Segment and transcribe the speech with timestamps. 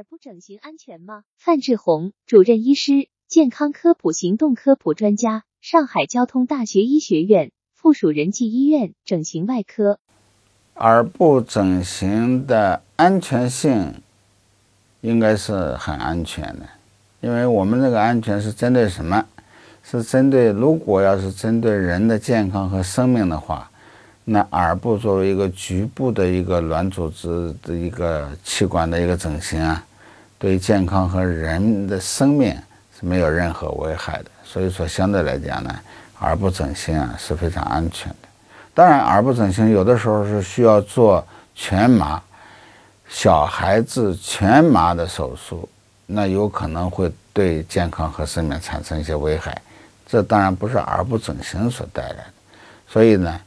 [0.00, 1.24] 耳部整形安全吗？
[1.36, 9.98] 范志红，主任医师，健康科普行动科普专家，上海交通大学医学院附属仁济医院整形外科。
[10.76, 14.00] 耳部整形的安全性
[15.02, 16.66] 应该是很安全的，
[17.20, 19.26] 因为我们这个安全是针对什么？
[19.84, 23.70] 是针对如果要是针对人的健康和生命的话，
[24.24, 29.84] 那耳部作为一个局部的一个软组织的一个器官的一个整形啊。
[30.40, 32.56] 对健康和人的生命
[32.98, 35.78] 是没有任何危害的，所以说相对来讲呢，
[36.20, 38.28] 耳部整形啊是非常安全的。
[38.72, 41.22] 当然，耳部整形有的时候是需要做
[41.54, 42.22] 全麻，
[43.06, 45.68] 小孩子全麻的手术，
[46.06, 49.60] 那有可能会对健康和生命产生一些危害，
[50.06, 52.24] 这当然不是耳部整形所带来的。
[52.88, 53.38] 所以呢，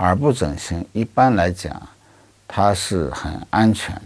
[0.00, 1.80] 耳部整形一般来讲，
[2.46, 4.02] 它是很安全的。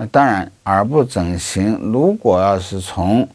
[0.00, 3.28] 那当然，耳部整形如果要是从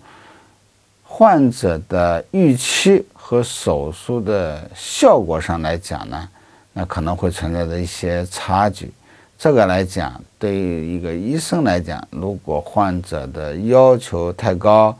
[1.04, 6.30] 患者的预期和手术的效果上来讲呢，
[6.72, 8.94] 那可能会存在着一些差距。
[9.38, 14.98] 这个来讲，对于一个医生来讲，如果患者的要求太高，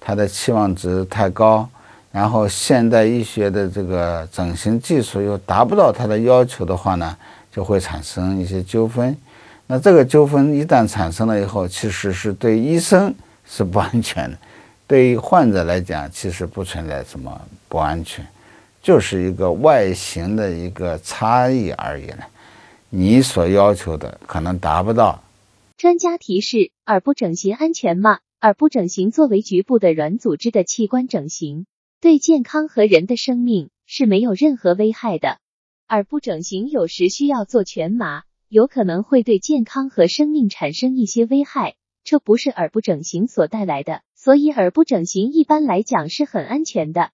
[0.00, 1.68] 他的期望值太高，
[2.10, 7.14] 然后现代医学的这个整形技术又达不到他的要求的话呢，
[7.52, 9.14] 就会产生一些纠纷。
[9.74, 13.14] 那这个纠纷一旦产生了以后，其实是对医生
[13.46, 14.36] 是不安全的，
[14.86, 18.22] 对于患者来讲，其实不存在什么不安全，
[18.82, 22.28] 就是一个外形的一个差异而已了。
[22.90, 25.24] 你所要求的可能达不到。
[25.78, 28.18] 专家提示：耳部整形安全吗？
[28.42, 31.64] 耳部整形作为局部的软组织的器官整形，
[31.98, 35.38] 对健康和人的生命是没有任何危害的。
[35.88, 38.24] 耳部整形有时需要做全麻。
[38.52, 47.08] 有可能会对健康和生命产生一些危害，这不是耳部整形所带来的，所以耳部整形一般来讲是很安全的。